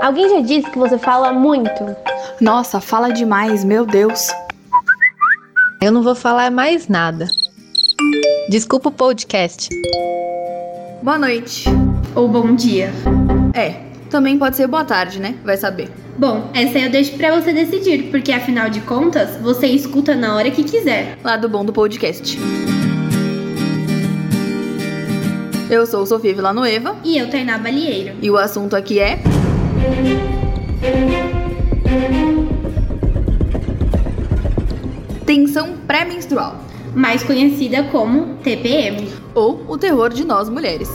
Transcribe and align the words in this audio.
Alguém 0.00 0.28
já 0.30 0.40
disse 0.40 0.70
que 0.70 0.78
você 0.78 0.98
fala 0.98 1.32
muito? 1.32 1.96
Nossa, 2.40 2.80
fala 2.80 3.12
demais, 3.12 3.64
meu 3.64 3.84
Deus. 3.84 4.28
Eu 5.82 5.92
não 5.92 6.02
vou 6.02 6.14
falar 6.14 6.50
mais 6.50 6.88
nada. 6.88 7.28
Desculpa 8.48 8.88
o 8.88 8.92
podcast. 8.92 9.68
Boa 11.02 11.18
noite. 11.18 11.64
Ou 12.14 12.26
bom 12.28 12.54
dia. 12.54 12.90
É, 13.54 13.74
também 14.08 14.38
pode 14.38 14.56
ser 14.56 14.66
boa 14.66 14.84
tarde, 14.84 15.20
né? 15.20 15.36
Vai 15.44 15.56
saber. 15.56 15.90
Bom, 16.16 16.50
essa 16.54 16.78
eu 16.78 16.90
deixo 16.90 17.16
pra 17.16 17.40
você 17.40 17.52
decidir, 17.52 18.10
porque 18.10 18.32
afinal 18.32 18.68
de 18.68 18.80
contas, 18.80 19.36
você 19.36 19.66
escuta 19.66 20.14
na 20.14 20.34
hora 20.34 20.50
que 20.50 20.64
quiser. 20.64 21.18
Lado 21.22 21.48
bom 21.48 21.64
do 21.64 21.72
podcast. 21.72 22.38
Eu 25.70 25.86
sou 25.86 26.06
Sofia 26.06 26.34
Villanueva. 26.34 26.96
E 27.04 27.18
eu, 27.18 27.28
Tainá 27.28 27.58
Balieiro. 27.58 28.16
E 28.22 28.30
o 28.30 28.38
assunto 28.38 28.74
aqui 28.74 28.98
é. 28.98 29.18
Tensão 35.26 35.74
pré-menstrual. 35.86 36.56
Mais 36.94 37.22
conhecida 37.22 37.82
como 37.84 38.36
TPM. 38.36 39.08
Ou 39.34 39.62
o 39.68 39.76
terror 39.76 40.08
de 40.08 40.24
nós 40.24 40.48
mulheres. 40.48 40.88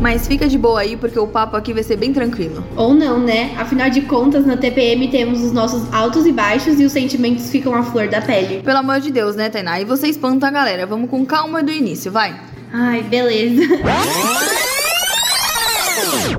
Mas 0.00 0.26
fica 0.26 0.48
de 0.48 0.56
boa 0.56 0.80
aí 0.80 0.96
porque 0.96 1.18
o 1.18 1.26
papo 1.26 1.56
aqui 1.56 1.74
vai 1.74 1.82
ser 1.82 1.96
bem 1.96 2.12
tranquilo. 2.12 2.64
Ou 2.74 2.94
não, 2.94 3.20
né? 3.20 3.54
Afinal 3.58 3.90
de 3.90 4.00
contas, 4.02 4.46
na 4.46 4.56
TPM 4.56 5.08
temos 5.08 5.42
os 5.42 5.52
nossos 5.52 5.92
altos 5.92 6.24
e 6.26 6.32
baixos 6.32 6.80
e 6.80 6.84
os 6.84 6.92
sentimentos 6.92 7.50
ficam 7.50 7.74
à 7.74 7.82
flor 7.82 8.08
da 8.08 8.20
pele. 8.20 8.62
Pelo 8.62 8.78
amor 8.78 9.00
de 9.00 9.10
Deus, 9.10 9.36
né, 9.36 9.50
Tainá? 9.50 9.80
E 9.80 9.84
você 9.84 10.08
espanta 10.08 10.48
a 10.48 10.50
galera. 10.50 10.86
Vamos 10.86 11.10
com 11.10 11.24
calma 11.26 11.62
do 11.62 11.70
início, 11.70 12.10
vai. 12.10 12.34
Ai, 12.72 13.02
beleza. 13.02 13.62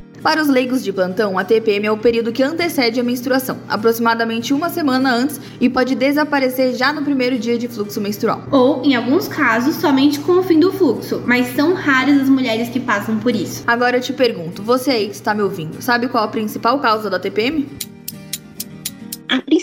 Para 0.22 0.40
os 0.40 0.48
leigos 0.48 0.84
de 0.84 0.94
plantão, 0.94 1.40
a 1.40 1.44
TPM 1.44 1.88
é 1.88 1.92
o 1.92 1.98
período 1.98 2.32
que 2.32 2.44
antecede 2.44 3.00
a 3.00 3.04
menstruação, 3.04 3.58
aproximadamente 3.68 4.54
uma 4.54 4.70
semana 4.70 5.12
antes, 5.12 5.42
e 5.60 5.68
pode 5.68 5.96
desaparecer 5.96 6.76
já 6.76 6.94
no 6.94 7.02
primeiro 7.02 7.40
dia 7.40 7.58
de 7.58 7.68
fluxo 7.68 8.00
menstrual. 8.00 8.44
Ou, 8.52 8.84
em 8.84 8.96
alguns 8.96 9.28
casos, 9.28 9.78
somente 9.78 10.20
com 10.20 10.34
o 10.34 10.44
fim 10.44 10.60
do 10.60 10.72
fluxo, 10.72 11.24
mas 11.26 11.56
são 11.56 11.74
raras 11.74 12.22
as 12.22 12.30
mulheres 12.30 12.70
que 12.70 12.80
passam 12.80 13.18
por 13.18 13.36
isso. 13.36 13.64
Agora 13.66 13.98
eu 13.98 14.02
te 14.02 14.14
pergunto, 14.14 14.62
você 14.62 14.92
aí 14.92 15.08
que 15.08 15.16
está 15.16 15.34
me 15.34 15.42
ouvindo, 15.42 15.82
sabe 15.82 16.08
qual 16.08 16.24
a 16.24 16.28
principal 16.28 16.78
causa 16.80 17.10
da 17.10 17.18
TPM? 17.18 17.68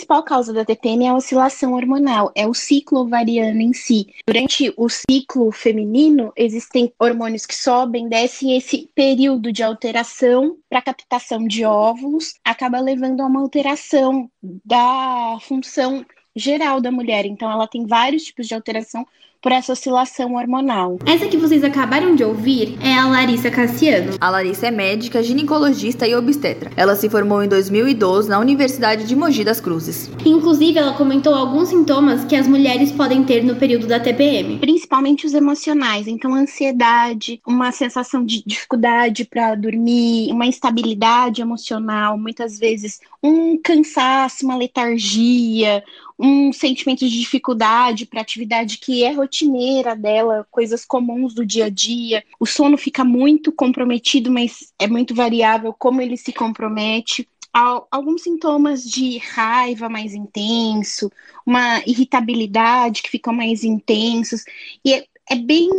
Principal 0.09 0.23
causa 0.23 0.51
da 0.51 0.65
TPM 0.65 1.05
é 1.05 1.09
a 1.09 1.13
oscilação 1.13 1.73
hormonal, 1.73 2.31
é 2.33 2.47
o 2.47 2.53
ciclo 2.55 3.01
ovariano 3.01 3.61
em 3.61 3.73
si. 3.73 4.07
Durante 4.25 4.73
o 4.75 4.89
ciclo 4.89 5.51
feminino, 5.51 6.33
existem 6.35 6.91
hormônios 6.97 7.45
que 7.45 7.55
sobem, 7.55 8.09
descem, 8.09 8.57
esse 8.57 8.89
período 8.95 9.53
de 9.53 9.61
alteração 9.61 10.57
para 10.67 10.81
captação 10.81 11.47
de 11.47 11.63
óvulos 11.63 12.33
acaba 12.43 12.79
levando 12.79 13.21
a 13.21 13.27
uma 13.27 13.39
alteração 13.39 14.27
da 14.41 15.37
função 15.41 16.03
geral 16.35 16.81
da 16.81 16.91
mulher. 16.91 17.27
Então, 17.27 17.51
ela 17.51 17.67
tem 17.67 17.85
vários 17.85 18.23
tipos 18.23 18.47
de 18.47 18.55
alteração 18.55 19.05
por 19.41 19.51
essa 19.51 19.73
oscilação 19.73 20.35
hormonal. 20.35 20.99
Essa 21.05 21.27
que 21.27 21.37
vocês 21.37 21.63
acabaram 21.63 22.15
de 22.15 22.23
ouvir 22.23 22.77
é 22.81 22.93
a 22.93 23.07
Larissa 23.07 23.49
Cassiano. 23.49 24.13
A 24.19 24.29
Larissa 24.29 24.67
é 24.67 24.71
médica, 24.71 25.23
ginecologista 25.23 26.07
e 26.07 26.15
obstetra. 26.15 26.71
Ela 26.75 26.95
se 26.95 27.09
formou 27.09 27.41
em 27.43 27.47
2012 27.47 28.29
na 28.29 28.39
Universidade 28.39 29.05
de 29.05 29.15
Mogi 29.15 29.43
das 29.43 29.61
Cruzes. 29.61 30.09
Inclusive, 30.25 30.77
ela 30.77 30.93
comentou 30.93 31.33
alguns 31.33 31.69
sintomas 31.69 32.25
que 32.25 32.35
as 32.35 32.47
mulheres 32.47 32.91
podem 32.91 33.23
ter 33.23 33.43
no 33.43 33.55
período 33.55 33.87
da 33.87 33.99
TPM. 33.99 34.59
Principalmente 34.59 35.25
os 35.25 35.33
emocionais, 35.33 36.07
então 36.07 36.33
ansiedade, 36.33 37.41
uma 37.47 37.71
sensação 37.71 38.25
de 38.25 38.43
dificuldade 38.45 39.25
para 39.25 39.55
dormir, 39.55 40.31
uma 40.31 40.45
instabilidade 40.45 41.41
emocional, 41.41 42.17
muitas 42.17 42.59
vezes 42.59 42.99
um 43.21 43.57
cansaço, 43.61 44.45
uma 44.45 44.55
letargia, 44.55 45.83
um 46.19 46.51
sentimento 46.51 46.99
de 46.99 47.17
dificuldade 47.17 48.05
para 48.05 48.19
atividade 48.19 48.77
que 48.77 49.05
é 49.05 49.13
rotineira 49.13 49.95
dela, 49.95 50.45
coisas 50.51 50.83
comuns 50.83 51.33
do 51.33 51.45
dia 51.45 51.65
a 51.65 51.69
dia. 51.69 52.23
O 52.37 52.45
sono 52.45 52.77
fica 52.77 53.05
muito 53.05 53.53
comprometido, 53.53 54.29
mas 54.29 54.73
é 54.77 54.85
muito 54.85 55.15
variável 55.15 55.73
como 55.73 56.01
ele 56.01 56.17
se 56.17 56.33
compromete. 56.33 57.27
Alguns 57.53 58.23
sintomas 58.23 58.83
de 58.83 59.17
raiva 59.17 59.87
mais 59.89 60.13
intenso, 60.13 61.09
uma 61.45 61.81
irritabilidade 61.87 63.01
que 63.01 63.09
ficam 63.09 63.33
mais 63.33 63.63
intensos. 63.63 64.43
E 64.83 64.93
é, 64.93 65.05
é 65.29 65.35
bem 65.35 65.69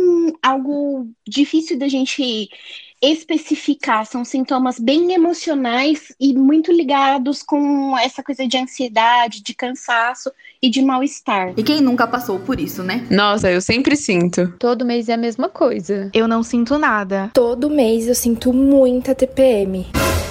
algo 0.41 1.07
difícil 1.25 1.77
da 1.77 1.87
gente 1.87 2.49
especificar, 3.01 4.05
são 4.05 4.23
sintomas 4.23 4.79
bem 4.79 5.13
emocionais 5.13 6.13
e 6.19 6.33
muito 6.33 6.71
ligados 6.71 7.41
com 7.41 7.97
essa 7.97 8.21
coisa 8.21 8.47
de 8.47 8.57
ansiedade, 8.57 9.41
de 9.41 9.53
cansaço 9.53 10.31
e 10.61 10.69
de 10.69 10.81
mal-estar. 10.81 11.53
E 11.57 11.63
quem 11.63 11.81
nunca 11.81 12.05
passou 12.05 12.39
por 12.39 12.59
isso, 12.59 12.83
né? 12.83 13.05
Nossa, 13.09 13.49
eu 13.49 13.59
sempre 13.59 13.95
sinto. 13.95 14.53
Todo 14.59 14.85
mês 14.85 15.09
é 15.09 15.13
a 15.13 15.17
mesma 15.17 15.49
coisa. 15.49 16.11
Eu 16.13 16.27
não 16.27 16.43
sinto 16.43 16.77
nada. 16.77 17.31
Todo 17.33 17.69
mês 17.69 18.07
eu 18.07 18.15
sinto 18.15 18.53
muita 18.53 19.15
TPM. 19.15 19.87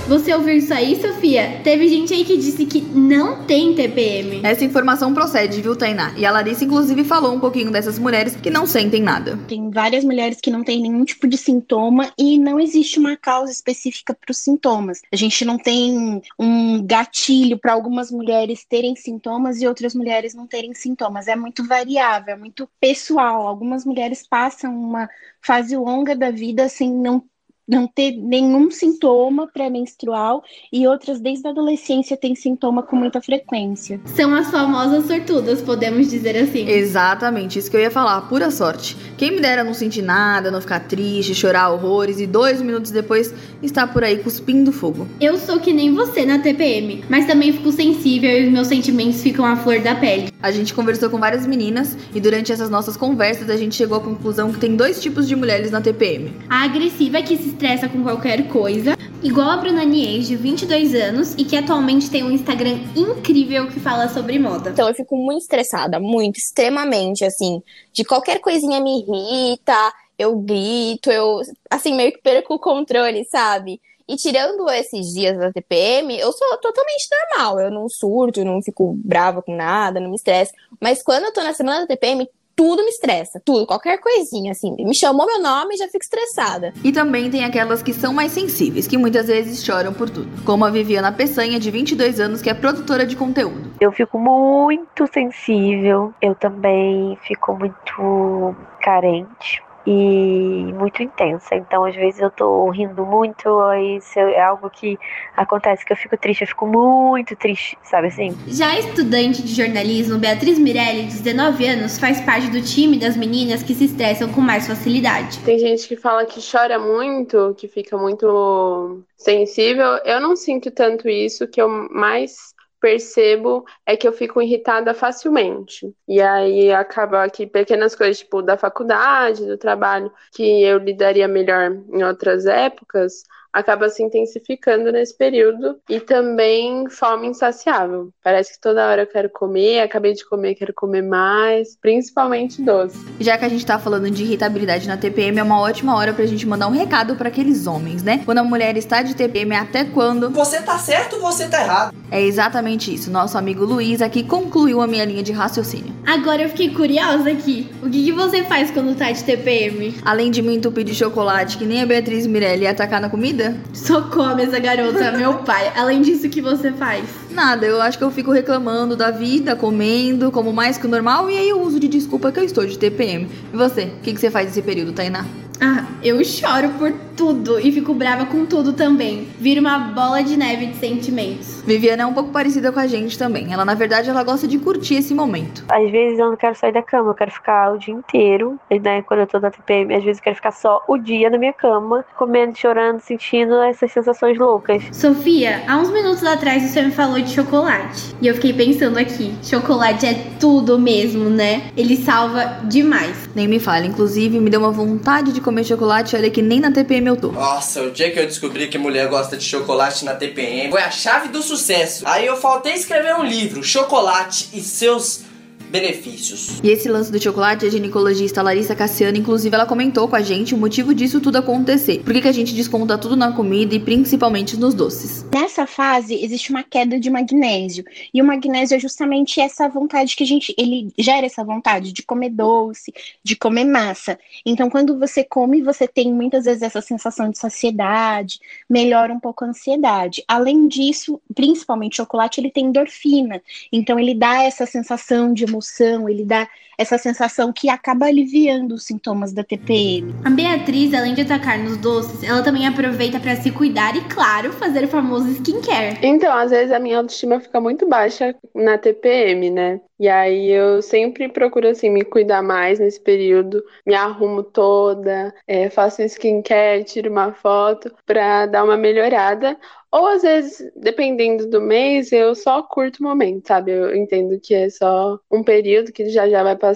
Você 0.09 0.35
ouviu 0.35 0.57
isso 0.57 0.75
aí, 0.75 1.01
Sofia? 1.01 1.61
Teve 1.63 1.87
gente 1.89 2.13
aí 2.13 2.25
que 2.25 2.37
disse 2.37 2.67
que 2.67 2.81
não 2.81 3.45
tem 3.45 3.75
TPM. 3.75 4.41
Essa 4.43 4.65
informação 4.65 5.15
procede, 5.15 5.61
viu, 5.63 5.77
Tainá? 5.77 6.13
E 6.17 6.27
a 6.27 6.33
Larissa, 6.33 6.65
inclusive, 6.65 7.05
falou 7.05 7.33
um 7.33 7.39
pouquinho 7.39 7.71
dessas 7.71 7.99
mulheres 7.99 8.35
que 8.35 8.51
não 8.51 8.67
sentem 8.67 9.03
nada. 9.03 9.37
Tem 9.49 9.71
várias 9.71 10.05
mulheres 10.05 10.41
que 10.41 10.51
não 10.51 10.65
têm 10.65 10.83
nenhum 10.83 11.05
tipo 11.05 11.29
de 11.29 11.37
sintoma 11.37 12.13
e 12.19 12.39
não 12.39 12.59
existe 12.59 12.99
uma 12.99 13.17
causa 13.17 13.53
específica 13.53 14.13
para 14.13 14.33
os 14.33 14.39
sintomas. 14.39 15.01
A 15.13 15.17
gente 15.17 15.45
não 15.45 15.57
tem 15.57 16.21
um 16.39 16.85
gatilho 16.85 17.59
para 17.59 17.73
algumas 17.73 18.11
mulheres 18.11 18.65
terem 18.69 18.97
sintomas 18.97 19.63
e 19.63 19.67
outras 19.67 19.95
mulheres 19.95 20.35
não 20.35 20.47
terem 20.47 20.75
sintomas. 20.75 21.29
É 21.29 21.37
muito 21.37 21.67
variável, 21.67 22.35
é 22.35 22.37
muito 22.37 22.69
pessoal. 22.81 23.47
Algumas 23.47 23.85
mulheres 23.85 24.27
passam 24.27 24.75
uma 24.75 25.09
fase 25.41 25.77
longa 25.77 26.15
da 26.15 26.31
vida 26.31 26.69
sem 26.69 26.93
não 26.93 27.23
não 27.71 27.87
ter 27.87 28.13
nenhum 28.13 28.71
sintoma 28.71 29.47
pré-menstrual 29.47 30.43
e 30.73 30.87
outras 30.89 31.21
desde 31.21 31.47
a 31.47 31.51
adolescência 31.51 32.17
têm 32.17 32.35
sintoma 32.35 32.83
com 32.83 32.97
muita 32.97 33.23
frequência. 33.23 34.01
São 34.17 34.35
as 34.35 34.51
famosas 34.51 35.07
sortudas, 35.07 35.63
podemos 35.63 36.11
dizer 36.11 36.37
assim. 36.37 36.69
Exatamente, 36.69 37.59
isso 37.59 37.71
que 37.71 37.77
eu 37.77 37.81
ia 37.81 37.91
falar, 37.91 38.23
pura 38.23 38.51
sorte. 38.51 38.97
Quem 39.17 39.31
me 39.31 39.41
dera 39.41 39.63
não 39.63 39.73
sentir 39.73 40.03
nada, 40.03 40.51
não 40.51 40.61
ficar 40.61 40.81
triste, 40.81 41.35
chorar 41.35 41.71
horrores 41.71 42.19
e 42.19 42.27
dois 42.27 42.61
minutos 42.61 42.91
depois 42.91 43.33
estar 43.63 43.87
por 43.87 44.03
aí 44.03 44.19
cuspindo 44.19 44.73
fogo. 44.73 45.07
Eu 45.21 45.39
sou 45.39 45.61
que 45.61 45.73
nem 45.73 45.95
você 45.95 46.27
na 46.27 46.41
TPM, 46.41 47.05
mas 47.09 47.27
também 47.27 47.53
fico 47.53 47.71
sensível 47.71 48.31
e 48.31 48.47
os 48.47 48.53
meus 48.53 48.67
sentimentos 48.67 49.23
ficam 49.23 49.45
à 49.45 49.55
flor 49.55 49.81
da 49.81 49.95
pele. 49.95 50.33
A 50.43 50.51
gente 50.51 50.75
conversou 50.75 51.09
com 51.09 51.19
várias 51.19 51.47
meninas 51.47 51.97
e 52.13 52.21
durante 52.21 52.51
essas 52.51 52.69
nossas 52.69 52.97
conversas 52.97 53.49
a 53.49 53.57
gente 53.57 53.77
chegou 53.77 53.99
à 53.99 54.01
conclusão 54.01 54.51
que 54.51 54.59
tem 54.59 54.75
dois 54.75 55.01
tipos 55.01 55.29
de 55.29 55.37
mulheres 55.37 55.71
na 55.71 55.81
TPM. 55.81 56.33
A 56.49 56.65
agressiva 56.65 57.19
é 57.19 57.23
que 57.23 57.37
se 57.37 57.60
estressa 57.61 57.91
com 57.91 58.03
qualquer 58.03 58.49
coisa, 58.49 58.97
igual 59.23 59.51
a 59.51 59.57
Bruna 59.59 59.85
Nies, 59.85 60.27
de 60.27 60.35
22 60.35 60.95
anos, 60.95 61.35
e 61.37 61.45
que 61.45 61.55
atualmente 61.55 62.09
tem 62.09 62.25
um 62.25 62.31
Instagram 62.31 62.79
incrível 62.97 63.69
que 63.69 63.79
fala 63.79 64.09
sobre 64.09 64.39
moda. 64.39 64.71
Então 64.71 64.89
eu 64.89 64.95
fico 64.95 65.15
muito 65.15 65.43
estressada, 65.43 66.01
muito, 66.01 66.39
extremamente, 66.39 67.23
assim, 67.23 67.63
de 67.93 68.03
qualquer 68.03 68.41
coisinha 68.41 68.81
me 68.81 69.01
irrita, 69.01 69.93
eu 70.19 70.39
grito, 70.39 71.11
eu, 71.11 71.43
assim, 71.71 71.95
meio 71.95 72.13
que 72.13 72.23
perco 72.23 72.55
o 72.55 72.59
controle, 72.59 73.27
sabe? 73.27 73.79
E 74.09 74.17
tirando 74.17 74.69
esses 74.71 75.13
dias 75.13 75.39
da 75.39 75.53
TPM, 75.53 76.19
eu 76.19 76.33
sou 76.33 76.57
totalmente 76.57 77.07
normal. 77.13 77.61
Eu 77.61 77.71
não 77.71 77.89
surto, 77.89 78.45
não 78.45 78.61
fico 78.61 78.95
brava 79.05 79.41
com 79.41 79.55
nada, 79.55 80.01
não 80.01 80.09
me 80.09 80.17
estresso. 80.17 80.51
Mas 80.81 81.01
quando 81.01 81.27
eu 81.27 81.33
tô 81.33 81.43
na 81.45 81.55
semana 81.55 81.83
da 81.83 81.87
TPM, 81.87 82.29
tudo 82.55 82.83
me 82.83 82.91
estressa, 82.91 83.41
tudo, 83.45 83.67
qualquer 83.67 83.99
coisinha, 83.99 84.53
assim. 84.53 84.75
Me 84.79 84.95
chamou 84.95 85.27
meu 85.27 85.41
nome 85.41 85.75
e 85.75 85.79
já 85.79 85.87
fico 85.87 86.03
estressada. 86.03 86.73
E 86.85 86.93
também 86.93 87.31
tem 87.31 87.45
aquelas 87.45 87.83
que 87.83 87.93
são 87.93 88.13
mais 88.13 88.33
sensíveis, 88.33 88.87
que 88.87 88.99
muitas 88.99 89.27
vezes 89.27 89.65
choram 89.65 89.93
por 89.93 90.11
tudo. 90.11 90.29
Como 90.45 90.65
a 90.65 90.71
Viviana 90.71 91.13
Peçanha, 91.13 91.59
de 91.59 91.71
22 91.71 92.21
anos, 92.21 92.43
que 92.43 92.51
é 92.51 92.55
produtora 92.55 93.07
de 93.07 93.17
conteúdo. 93.17 93.73
Eu 93.81 93.93
fico 93.93 94.19
muito 94.19 95.07
sensível, 95.13 96.13
eu 96.21 96.35
também 96.35 97.17
fico 97.23 97.57
muito 97.57 98.55
carente 98.81 99.63
e 99.87 100.73
muito 100.75 101.03
intensa. 101.03 101.55
Então, 101.55 101.85
às 101.85 101.95
vezes 101.95 102.21
eu 102.21 102.31
tô 102.31 102.69
rindo 102.71 103.05
muito, 103.05 103.49
aí 103.61 103.97
isso 103.97 104.19
é 104.19 104.41
algo 104.41 104.69
que 104.71 104.99
acontece 105.37 105.85
que 105.85 105.93
eu 105.93 105.97
fico 105.97 106.17
triste, 106.17 106.43
eu 106.43 106.49
fico 106.49 106.67
muito 106.67 107.35
triste, 107.37 107.79
sabe 107.83 108.09
assim? 108.09 108.37
Já 108.47 108.71
a 108.71 108.79
estudante 108.79 109.43
de 109.43 109.55
jornalismo, 109.55 110.19
Beatriz 110.19 110.59
Mirelli, 110.59 111.07
de 111.07 111.23
19 111.23 111.67
anos, 111.67 111.99
faz 111.99 112.21
parte 112.21 112.49
do 112.49 112.61
time 112.63 112.99
das 112.99 113.17
meninas 113.17 113.63
que 113.63 113.75
se 113.75 113.85
estressam 113.85 114.33
com 114.33 114.41
mais 114.41 114.67
facilidade. 114.67 115.39
Tem 115.41 115.59
gente 115.59 115.89
que 115.89 115.97
fala 115.97 116.25
que 116.25 116.41
chora 116.41 116.79
muito, 116.79 117.55
que 117.57 117.67
fica 117.67 117.97
muito 117.97 119.03
sensível. 119.17 119.99
Eu 120.05 120.21
não 120.21 120.37
sinto 120.37 120.71
tanto 120.71 121.09
isso, 121.09 121.47
que 121.47 121.61
eu 121.61 121.69
mais 121.69 122.50
percebo 122.81 123.65
é 123.87 123.97
que 123.97 124.09
eu 124.09 124.13
fico 124.13 124.41
irritada 124.41 124.95
facilmente. 124.95 125.95
E 126.09 126.21
aí 126.21 126.73
acaba 126.73 127.29
que 127.29 127.47
pequenas 127.47 127.95
coisas, 127.95 128.19
tipo, 128.19 128.43
da 128.43 128.57
faculdade, 128.57 129.47
do 129.47 129.59
trabalho, 129.59 130.13
que 130.33 130.63
eu 130.63 130.79
lidaria 130.79 131.29
melhor 131.29 131.71
em 131.93 132.03
outras 132.03 132.47
épocas, 132.47 133.25
acaba 133.53 133.89
se 133.89 134.03
intensificando 134.03 134.93
nesse 134.93 135.17
período 135.17 135.77
e 135.89 136.01
também 136.01 136.89
fome 136.89 137.29
insaciável. 137.29 138.11
Parece 138.23 138.55
que 138.55 138.61
toda 138.61 138.89
hora 138.89 139.03
eu 139.03 139.07
quero 139.07 139.29
comer, 139.29 139.81
acabei 139.81 140.13
de 140.13 140.25
comer, 140.25 140.55
quero 140.55 140.73
comer 140.75 141.03
mais, 141.03 141.77
principalmente 141.81 142.63
doce. 142.63 142.97
Já 143.19 143.37
que 143.37 143.45
a 143.45 143.49
gente 143.49 143.65
tá 143.65 143.79
falando 143.79 144.11
de 144.11 144.23
irritabilidade 144.23 144.87
na 144.87 144.97
TPM, 144.97 145.39
é 145.39 145.43
uma 145.43 145.61
ótima 145.61 145.97
hora 145.97 146.13
pra 146.13 146.27
gente 146.27 146.47
mandar 146.47 146.69
um 146.69 146.73
recado 146.73 147.17
para 147.17 147.29
aqueles 147.29 147.67
homens, 147.67 148.03
né? 148.03 148.23
Quando 148.25 148.39
a 148.39 148.45
mulher 148.45 148.77
está 148.77 149.03
de 149.03 149.15
TPM, 149.15 149.55
até 149.55 149.85
quando? 149.85 150.31
Você 150.31 150.61
tá 150.63 150.79
certo 150.79 151.17
ou 151.17 151.23
você 151.23 151.49
tá 151.49 151.63
errado? 151.63 151.95
É 152.11 152.21
exatamente 152.21 152.93
isso. 152.93 153.11
Nosso 153.11 153.39
amigo 153.39 153.65
Luiz 153.65 154.03
aqui 154.03 154.25
concluiu 154.25 154.81
a 154.81 154.87
minha 154.87 155.05
linha 155.05 155.23
de 155.23 155.33
raciocínio. 155.33 155.95
Agora 156.07 156.43
eu 156.43 156.49
fiquei 156.49 156.71
curiosa 156.71 157.31
aqui. 157.31 157.71
O 157.83 157.89
que, 157.89 158.05
que 158.05 158.13
você 158.13 158.43
faz 158.45 158.71
quando 158.71 158.97
tá 158.97 159.11
de 159.13 159.23
TPM? 159.23 159.95
Além 160.05 160.31
de 160.31 160.43
me 160.43 160.57
entupir 160.57 160.85
de 160.85 160.95
chocolate, 160.95 161.57
que 161.57 161.65
nem 161.65 161.83
a 161.83 161.87
Beatriz 161.87 162.27
Mirelli, 162.27 162.67
atacar 162.67 163.01
na 163.01 163.09
comida, 163.09 163.40
Só 163.73 164.03
come 164.03 164.43
essa 164.43 164.59
garota, 164.59 165.13
meu 165.13 165.35
pai. 165.39 165.73
Além 165.77 166.03
disso, 166.03 166.27
o 166.27 166.31
que 166.31 166.41
você 166.41 166.73
faz? 166.73 167.05
Nada, 167.31 167.67
eu 167.67 167.81
acho 167.81 167.97
que 167.97 168.05
eu 168.05 168.11
fico 168.11 168.31
reclamando 168.31 168.97
da 168.97 169.11
vida, 169.11 169.57
comendo, 169.57 170.31
como 170.31 170.53
mais 170.53 170.77
que 170.77 170.87
o 170.87 170.91
normal, 170.91 171.31
e 171.31 171.37
aí 171.37 171.49
eu 171.49 171.61
uso 171.63 171.79
de 171.79 171.89
desculpa 171.89 172.31
que 172.33 172.41
eu 172.41 172.45
estou 172.45 172.67
de 172.67 172.79
TPM. 172.79 173.29
E 173.53 173.57
você, 173.57 173.85
o 173.85 174.01
que, 174.03 174.13
que 174.13 174.21
você 174.21 174.31
faz 174.31 174.47
nesse 174.47 174.63
período, 174.63 174.93
Tainá? 174.93 175.25
Ah, 175.61 175.85
eu 176.03 176.25
choro 176.25 176.71
por 176.79 176.93
tudo 177.21 177.61
e 177.61 177.71
fico 177.71 177.93
brava 177.93 178.25
com 178.25 178.47
tudo 178.47 178.73
também. 178.73 179.29
Vira 179.39 179.61
uma 179.61 179.79
bola 179.79 180.23
de 180.23 180.39
neve 180.39 180.69
de 180.69 180.77
sentimentos. 180.77 181.63
Viviana 181.67 182.05
é 182.05 182.07
um 182.07 182.15
pouco 182.15 182.31
parecida 182.31 182.73
com 182.73 182.81
a 182.81 182.87
gente 182.87 183.19
também. 183.19 183.53
Ela, 183.53 183.63
na 183.63 183.75
verdade, 183.75 184.09
ela 184.09 184.25
gosta 184.25 184.49
de 184.49 184.59
curtir 184.59 184.95
esse 184.95 185.13
momento. 185.13 185.63
Às 185.69 185.91
vezes 185.91 186.19
eu 186.19 186.31
não 186.31 186.37
quero 186.37 186.55
sair 186.55 186.73
da 186.73 186.83
cama, 186.83 187.11
eu 187.11 187.15
quero 187.15 187.31
ficar 187.31 187.75
o 187.75 187.79
dia 187.79 187.93
inteiro. 187.93 188.59
Né? 188.71 189.03
Quando 189.03 189.21
eu 189.21 189.27
tô 189.27 189.39
na 189.39 189.51
TPM, 189.51 189.95
às 189.95 190.03
vezes 190.03 190.17
eu 190.17 190.25
quero 190.25 190.37
ficar 190.37 190.51
só 190.51 190.83
o 190.89 190.97
dia 190.97 191.29
na 191.29 191.37
minha 191.37 191.53
cama, 191.53 192.07
comendo, 192.17 192.57
chorando, 192.57 193.01
sentindo 193.01 193.55
essas 193.65 193.93
sensações 193.93 194.39
loucas. 194.39 194.83
Sofia, 194.91 195.63
há 195.69 195.77
uns 195.77 195.91
minutos 195.91 196.25
atrás 196.25 196.63
você 196.63 196.81
me 196.81 196.91
falou 196.91 197.21
de 197.21 197.29
chocolate. 197.29 198.17
E 198.23 198.29
eu 198.29 198.35
fiquei 198.35 198.55
pensando 198.55 198.97
aqui, 198.97 199.35
chocolate 199.43 200.07
é 200.07 200.15
tudo 200.41 200.79
mesmo, 200.79 201.29
né? 201.29 201.71
Ele 201.77 201.97
salva 201.97 202.61
demais. 202.65 203.29
Nem 203.35 203.47
me 203.47 203.61
fale, 203.61 203.89
inclusive, 203.89 204.41
me 204.41 204.49
deu 204.49 204.61
uma 204.61 204.73
vontade 204.73 205.35
de 205.35 205.41
comer 205.43 205.65
chocolate, 205.65 206.17
olha 206.17 206.31
que 206.31 206.41
nem 206.41 206.61
na 206.61 206.71
TPM 206.71 207.10
eu 207.11 207.17
tô. 207.17 207.33
Nossa, 207.33 207.83
o 207.83 207.91
dia 207.91 208.11
que 208.11 208.19
eu 208.19 208.27
descobri 208.27 208.69
que 208.69 208.79
mulher 208.79 209.09
gosta 209.09 209.37
de 209.37 209.45
chocolate 209.45 210.05
na 210.05 210.15
TPM 210.15 210.71
foi 210.71 210.83
a 210.83 210.91
chave 210.91 211.29
do 211.29 211.43
sucesso. 211.43 212.05
Aí 212.07 212.27
eu 212.27 212.37
faltei 212.37 212.75
escrever 212.75 213.15
um 213.17 213.25
livro, 213.25 213.63
Chocolate 213.63 214.49
e 214.53 214.61
seus 214.61 215.23
benefícios. 215.71 216.61
E 216.63 216.69
esse 216.69 216.89
lance 216.89 217.11
do 217.11 217.23
chocolate, 217.23 217.65
a 217.65 217.71
ginecologista 217.71 218.43
Larissa 218.43 218.75
Cassiano, 218.75 219.17
inclusive, 219.17 219.55
ela 219.55 219.67
comentou 219.67 220.09
com 220.09 220.17
a 220.17 220.21
gente 220.21 220.55
o 220.55 220.59
motivo 220.59 220.95
disso 220.95 221.21
tudo 221.21 221.37
acontecer. 221.37 222.03
Por 222.03 222.13
que, 222.13 222.21
que 222.21 222.29
a 222.29 222.33
gente 222.33 222.55
desconta 222.55 222.99
tudo 222.99 223.17
na 223.17 223.33
comida 223.33 223.75
e 223.75 223.81
principalmente 223.81 224.57
nos 224.57 224.75
doces? 224.75 225.25
Nessa 225.33 225.67
fase 225.67 226.15
existe 226.23 226.51
uma 226.51 226.63
queda 226.63 226.99
de 226.99 227.09
magnésio. 227.09 227.85
E 228.13 228.21
o 228.21 228.25
magnésio 228.25 228.77
é 228.77 228.79
justamente 228.79 229.41
essa 229.41 229.69
vontade 229.69 230.17
que 230.17 230.25
a 230.25 230.27
gente. 230.27 230.55
Ele 230.59 230.93
gera 230.99 231.27
essa 231.27 231.45
vontade 231.45 231.93
de 231.93 232.03
comer 232.03 232.31
doce, 232.31 232.93
de 233.23 233.37
comer 233.37 233.65
massa. 233.65 234.19
Então, 234.45 234.69
quando 234.69 234.99
você 234.99 235.23
come, 235.23 235.63
você 235.63 235.87
tem 235.87 236.13
muitas 236.13 236.45
vezes 236.45 236.63
essa 236.63 236.81
sensação 236.81 237.31
de 237.31 237.39
saciedade, 237.39 238.41
melhora 238.69 239.13
um 239.13 239.21
pouco 239.21 239.45
a 239.45 239.49
ansiedade. 239.49 240.25
Além 240.27 240.67
disso, 240.67 241.21
principalmente 241.35 241.95
o 241.95 241.97
chocolate, 241.97 242.41
ele 242.41 242.51
tem 242.51 242.67
endorfina. 242.67 243.41
Então, 243.73 243.99
ele 243.99 244.15
dá 244.15 244.43
essa 244.43 244.67
sensação 244.67 245.33
de 245.33 245.45
emoção, 245.45 245.60
ele 246.09 246.25
dá 246.25 246.49
essa 246.81 246.97
sensação 246.97 247.53
que 247.53 247.69
acaba 247.69 248.07
aliviando 248.07 248.75
os 248.75 248.85
sintomas 248.85 249.35
da 249.35 249.45
TPM. 249.45 250.15
A 250.25 250.31
Beatriz, 250.31 250.95
além 250.95 251.13
de 251.13 251.21
atacar 251.21 251.59
nos 251.59 251.77
doces, 251.77 252.23
ela 252.23 252.43
também 252.43 252.67
aproveita 252.67 253.21
para 253.21 253.37
se 253.37 253.51
cuidar 253.51 253.95
e, 253.95 254.01
claro, 254.09 254.51
fazer 254.55 254.85
o 254.85 254.89
famoso 254.89 255.29
skincare. 255.29 255.99
Então, 256.03 256.33
às 256.33 256.51
vezes 256.51 256.73
a 256.73 256.79
minha 256.79 256.97
autoestima 256.97 257.39
fica 257.39 257.61
muito 257.61 257.87
baixa 257.87 258.35
na 258.55 258.79
TPM, 258.79 259.51
né? 259.51 259.81
E 260.01 260.09
aí 260.09 260.49
eu 260.51 260.81
sempre 260.81 261.29
procuro 261.29 261.69
assim 261.69 261.91
me 261.91 262.03
cuidar 262.03 262.41
mais 262.41 262.79
nesse 262.79 262.99
período, 262.99 263.63
me 263.87 263.95
arrumo 263.95 264.43
toda, 264.43 265.35
é, 265.47 265.69
faço 265.69 266.01
skincare, 266.01 266.85
tiro 266.85 267.11
uma 267.11 267.35
foto 267.35 267.95
pra 268.07 268.47
dar 268.47 268.65
uma 268.65 268.79
melhorada. 268.79 269.59
Ou 269.93 270.07
às 270.07 270.23
vezes, 270.23 270.73
dependendo 270.75 271.51
do 271.51 271.61
mês, 271.61 272.13
eu 272.13 272.35
só 272.35 272.63
curto 272.63 273.01
o 273.01 273.03
momento, 273.03 273.47
sabe? 273.47 273.73
Eu 273.73 273.95
entendo 273.95 274.41
que 274.41 274.55
é 274.55 274.71
só 274.71 275.19
um 275.31 275.43
período 275.43 275.93
que 275.93 276.09
já 276.09 276.29
já 276.31 276.43
vai 276.43 276.57
passar. 276.57 276.70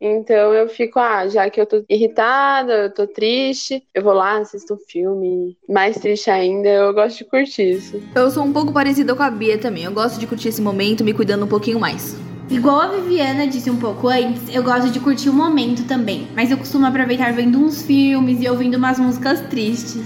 Então 0.00 0.52
eu 0.54 0.68
fico, 0.68 0.98
ah, 0.98 1.26
já 1.28 1.48
que 1.50 1.60
eu 1.60 1.66
tô 1.66 1.84
irritada, 1.88 2.72
eu 2.72 2.94
tô 2.94 3.06
triste, 3.06 3.82
eu 3.94 4.02
vou 4.02 4.12
lá, 4.12 4.38
assisto 4.38 4.74
um 4.74 4.78
filme. 4.78 5.56
Mais 5.68 5.96
triste 5.98 6.30
ainda, 6.30 6.68
eu 6.68 6.94
gosto 6.94 7.18
de 7.18 7.24
curtir 7.24 7.70
isso. 7.70 8.02
Eu 8.14 8.30
sou 8.30 8.44
um 8.44 8.52
pouco 8.52 8.72
parecida 8.72 9.14
com 9.14 9.22
a 9.22 9.30
Bia 9.30 9.58
também. 9.58 9.84
Eu 9.84 9.92
gosto 9.92 10.18
de 10.18 10.26
curtir 10.26 10.48
esse 10.48 10.62
momento, 10.62 11.04
me 11.04 11.12
cuidando 11.12 11.44
um 11.44 11.48
pouquinho 11.48 11.80
mais. 11.80 12.16
Igual 12.50 12.80
a 12.80 12.88
Viviana 12.88 13.46
disse 13.46 13.70
um 13.70 13.76
pouco 13.76 14.08
antes, 14.08 14.42
eu 14.54 14.62
gosto 14.62 14.90
de 14.90 14.98
curtir 15.00 15.28
o 15.28 15.34
momento 15.34 15.86
também, 15.86 16.26
mas 16.34 16.50
eu 16.50 16.56
costumo 16.56 16.86
aproveitar 16.86 17.30
vendo 17.34 17.58
uns 17.58 17.82
filmes 17.82 18.40
e 18.40 18.48
ouvindo 18.48 18.76
umas 18.76 18.98
músicas 18.98 19.40
tristes. 19.50 20.02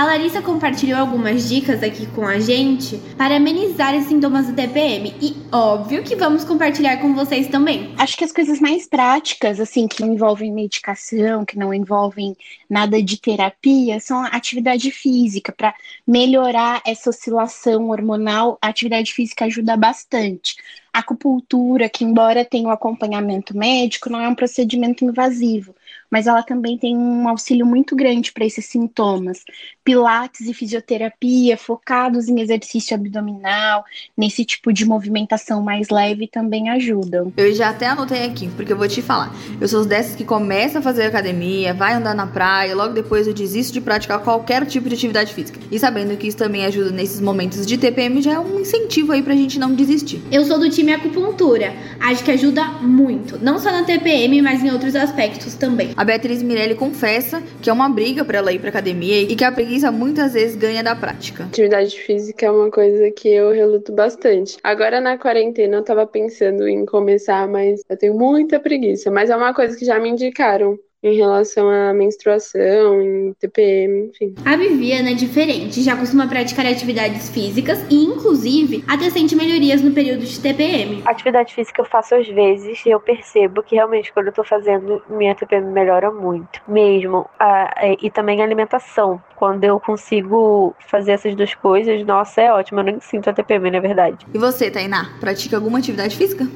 A 0.00 0.04
Larissa 0.04 0.40
compartilhou 0.40 0.98
algumas 0.98 1.46
dicas 1.46 1.82
aqui 1.82 2.06
com 2.06 2.26
a 2.26 2.40
gente 2.40 2.96
para 3.18 3.36
amenizar 3.36 3.94
os 3.94 4.06
sintomas 4.06 4.46
do 4.46 4.54
TPM 4.54 5.14
e 5.20 5.36
óbvio 5.52 6.02
que 6.02 6.16
vamos 6.16 6.42
compartilhar 6.42 6.96
com 7.02 7.14
vocês 7.14 7.48
também. 7.48 7.94
Acho 7.98 8.16
que 8.16 8.24
as 8.24 8.32
coisas 8.32 8.58
mais 8.60 8.88
práticas, 8.88 9.60
assim, 9.60 9.86
que 9.86 10.00
não 10.00 10.14
envolvem 10.14 10.54
medicação, 10.54 11.44
que 11.44 11.58
não 11.58 11.74
envolvem 11.74 12.34
nada 12.66 13.02
de 13.02 13.20
terapia, 13.20 14.00
são 14.00 14.24
atividade 14.24 14.90
física 14.90 15.52
para 15.52 15.74
melhorar 16.06 16.80
essa 16.86 17.10
oscilação 17.10 17.90
hormonal. 17.90 18.56
A 18.62 18.68
atividade 18.68 19.12
física 19.12 19.44
ajuda 19.44 19.76
bastante. 19.76 20.56
A 20.92 20.98
acupuntura, 20.98 21.88
que 21.88 22.04
embora 22.04 22.44
tenha 22.44 22.68
um 22.68 22.72
acompanhamento 22.72 23.56
médico, 23.56 24.10
não 24.10 24.20
é 24.20 24.28
um 24.28 24.34
procedimento 24.34 25.04
invasivo, 25.04 25.74
mas 26.10 26.26
ela 26.26 26.42
também 26.42 26.76
tem 26.76 26.96
um 26.96 27.28
auxílio 27.28 27.64
muito 27.64 27.94
grande 27.94 28.32
para 28.32 28.44
esses 28.44 28.66
sintomas. 28.66 29.44
Pilates 29.84 30.48
e 30.48 30.54
fisioterapia 30.54 31.56
focados 31.56 32.28
em 32.28 32.40
exercício 32.40 32.94
abdominal, 32.96 33.84
nesse 34.16 34.44
tipo 34.44 34.72
de 34.72 34.84
movimentação 34.84 35.62
mais 35.62 35.88
leve 35.88 36.26
também 36.26 36.68
ajudam. 36.70 37.32
Eu 37.36 37.54
já 37.54 37.70
até 37.70 37.86
anotei 37.86 38.24
aqui, 38.24 38.48
porque 38.56 38.72
eu 38.72 38.76
vou 38.76 38.88
te 38.88 39.00
falar. 39.00 39.32
Eu 39.60 39.68
sou 39.68 39.84
dessas 39.84 40.16
que 40.16 40.24
começa 40.24 40.80
a 40.80 40.82
fazer 40.82 41.04
academia, 41.04 41.72
vai 41.72 41.94
andar 41.94 42.14
na 42.14 42.26
praia, 42.26 42.74
logo 42.74 42.92
depois 42.92 43.28
eu 43.28 43.34
desisto 43.34 43.72
de 43.72 43.80
praticar 43.80 44.20
qualquer 44.22 44.66
tipo 44.66 44.88
de 44.88 44.94
atividade 44.96 45.32
física. 45.32 45.60
E 45.70 45.78
sabendo 45.78 46.16
que 46.16 46.26
isso 46.26 46.36
também 46.36 46.64
ajuda 46.64 46.90
nesses 46.90 47.20
momentos 47.20 47.64
de 47.64 47.78
TPM, 47.78 48.20
já 48.20 48.32
é 48.32 48.40
um 48.40 48.60
incentivo 48.60 49.12
aí 49.12 49.22
pra 49.22 49.34
gente 49.34 49.58
não 49.58 49.72
desistir. 49.72 50.20
Eu 50.32 50.44
sou 50.44 50.58
do 50.58 50.68
time 50.80 50.94
acupuntura. 50.94 51.74
Acho 52.00 52.24
que 52.24 52.30
ajuda 52.30 52.64
muito, 52.80 53.38
não 53.42 53.58
só 53.58 53.70
na 53.70 53.84
TPM, 53.84 54.40
mas 54.40 54.64
em 54.64 54.70
outros 54.70 54.96
aspectos 54.96 55.54
também. 55.54 55.90
A 55.94 56.04
Beatriz 56.04 56.42
Mirelli 56.42 56.74
confessa 56.74 57.42
que 57.60 57.68
é 57.68 57.72
uma 57.72 57.88
briga 57.88 58.24
para 58.24 58.38
ela 58.38 58.52
ir 58.52 58.58
pra 58.58 58.70
academia 58.70 59.20
e 59.20 59.36
que 59.36 59.44
a 59.44 59.52
preguiça 59.52 59.92
muitas 59.92 60.32
vezes 60.32 60.56
ganha 60.56 60.82
da 60.82 60.96
prática. 60.96 61.44
Atividade 61.44 61.98
física 62.00 62.46
é 62.46 62.50
uma 62.50 62.70
coisa 62.70 63.10
que 63.10 63.28
eu 63.28 63.50
reluto 63.50 63.92
bastante. 63.92 64.56
Agora 64.62 65.00
na 65.00 65.18
quarentena 65.18 65.76
eu 65.76 65.84
tava 65.84 66.06
pensando 66.06 66.66
em 66.66 66.86
começar, 66.86 67.46
mas 67.46 67.82
eu 67.88 67.96
tenho 67.96 68.14
muita 68.14 68.58
preguiça. 68.58 69.10
Mas 69.10 69.28
é 69.28 69.36
uma 69.36 69.52
coisa 69.52 69.76
que 69.76 69.84
já 69.84 69.98
me 69.98 70.08
indicaram 70.08 70.78
em 71.02 71.16
relação 71.16 71.68
à 71.68 71.92
menstruação, 71.94 73.00
em 73.00 73.32
TPM, 73.34 74.10
enfim. 74.10 74.34
A 74.44 74.56
Viviana 74.56 75.10
é 75.10 75.14
diferente, 75.14 75.82
já 75.82 75.96
costuma 75.96 76.26
praticar 76.26 76.66
atividades 76.66 77.30
físicas 77.30 77.82
e, 77.90 78.04
inclusive, 78.04 78.84
até 78.86 79.08
sente 79.10 79.34
melhorias 79.34 79.80
no 79.80 79.92
período 79.92 80.24
de 80.24 80.38
TPM. 80.38 81.02
Atividade 81.06 81.54
física 81.54 81.80
eu 81.80 81.86
faço 81.86 82.14
às 82.14 82.28
vezes 82.28 82.84
e 82.84 82.90
eu 82.90 83.00
percebo 83.00 83.62
que 83.62 83.74
realmente 83.74 84.12
quando 84.12 84.26
eu 84.26 84.32
tô 84.32 84.44
fazendo, 84.44 85.02
minha 85.08 85.34
TPM 85.34 85.72
melhora 85.72 86.10
muito, 86.10 86.60
mesmo. 86.68 87.26
Ah, 87.38 87.72
e 88.00 88.10
também 88.10 88.40
a 88.42 88.44
alimentação. 88.44 89.20
Quando 89.36 89.64
eu 89.64 89.80
consigo 89.80 90.74
fazer 90.86 91.12
essas 91.12 91.34
duas 91.34 91.54
coisas, 91.54 92.04
nossa, 92.04 92.42
é 92.42 92.52
ótimo. 92.52 92.80
Eu 92.80 92.84
nem 92.84 93.00
sinto 93.00 93.30
a 93.30 93.32
TPM, 93.32 93.70
na 93.70 93.80
verdade. 93.80 94.26
E 94.34 94.38
você, 94.38 94.70
Tainá, 94.70 95.10
pratica 95.18 95.56
alguma 95.56 95.78
atividade 95.78 96.14
física? 96.14 96.46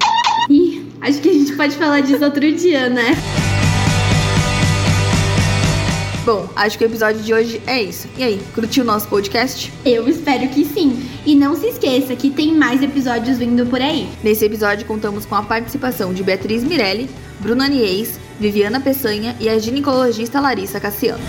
Ih, 0.50 0.92
acho 1.00 1.22
que 1.22 1.30
a 1.30 1.32
gente 1.32 1.56
pode 1.56 1.76
falar 1.76 2.00
disso 2.00 2.22
outro 2.22 2.52
dia, 2.52 2.90
né? 2.90 3.14
Bom, 6.24 6.48
acho 6.56 6.78
que 6.78 6.84
o 6.84 6.86
episódio 6.86 7.20
de 7.20 7.34
hoje 7.34 7.60
é 7.66 7.82
isso. 7.82 8.08
E 8.16 8.24
aí, 8.24 8.40
curtiu 8.54 8.82
o 8.82 8.86
nosso 8.86 9.06
podcast? 9.08 9.70
Eu 9.84 10.08
espero 10.08 10.48
que 10.48 10.64
sim. 10.64 11.06
E 11.26 11.34
não 11.34 11.54
se 11.54 11.66
esqueça 11.66 12.16
que 12.16 12.30
tem 12.30 12.54
mais 12.54 12.82
episódios 12.82 13.36
vindo 13.36 13.66
por 13.66 13.80
aí. 13.80 14.08
Nesse 14.22 14.42
episódio 14.42 14.86
contamos 14.86 15.26
com 15.26 15.34
a 15.34 15.42
participação 15.42 16.14
de 16.14 16.22
Beatriz 16.22 16.64
Mirelli, 16.64 17.10
Bruna 17.40 17.68
Nies, 17.68 18.18
Viviana 18.40 18.80
Peçanha 18.80 19.36
e 19.38 19.50
a 19.50 19.58
ginecologista 19.58 20.40
Larissa 20.40 20.80
Cassiano. 20.80 21.22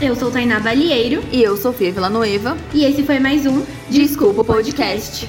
Eu 0.00 0.16
sou 0.16 0.30
Tainá 0.30 0.58
Balieiro. 0.58 1.22
E 1.30 1.42
eu, 1.42 1.58
Sofia 1.58 1.92
Villanueva. 1.92 2.56
E 2.72 2.84
esse 2.84 3.02
foi 3.02 3.18
mais 3.18 3.44
um 3.44 3.62
Desculpa 3.90 4.40
o 4.40 4.44
Podcast. 4.44 5.28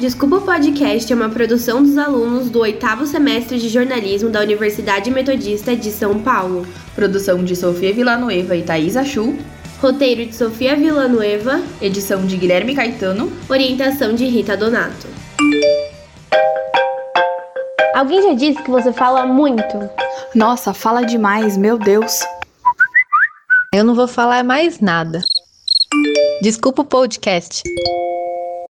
Desculpa 0.00 0.36
o 0.36 0.40
Podcast 0.40 1.12
é 1.12 1.14
uma 1.14 1.28
produção 1.28 1.82
dos 1.82 1.98
alunos 1.98 2.48
do 2.48 2.60
oitavo 2.60 3.06
semestre 3.06 3.58
de 3.58 3.68
jornalismo 3.68 4.30
da 4.30 4.40
Universidade 4.40 5.10
Metodista 5.10 5.76
de 5.76 5.90
São 5.90 6.18
Paulo. 6.22 6.66
Produção 6.94 7.44
de 7.44 7.54
Sofia 7.54 7.92
Villanueva 7.92 8.56
e 8.56 8.62
Thaís 8.62 8.96
Achu. 8.96 9.36
Roteiro 9.78 10.24
de 10.24 10.34
Sofia 10.34 10.74
Villanueva. 10.74 11.60
Edição 11.82 12.24
de 12.24 12.38
Guilherme 12.38 12.74
Caetano. 12.74 13.30
Orientação 13.46 14.14
de 14.14 14.24
Rita 14.24 14.56
Donato. 14.56 15.06
Alguém 17.94 18.22
já 18.22 18.32
disse 18.32 18.62
que 18.62 18.70
você 18.70 18.94
fala 18.94 19.26
muito? 19.26 19.90
Nossa, 20.34 20.72
fala 20.72 21.02
demais, 21.02 21.58
meu 21.58 21.76
Deus. 21.76 22.20
Eu 23.74 23.84
não 23.84 23.94
vou 23.94 24.08
falar 24.08 24.42
mais 24.44 24.80
nada. 24.80 25.20
Desculpa 26.40 26.80
o 26.80 26.86
podcast. 26.86 27.62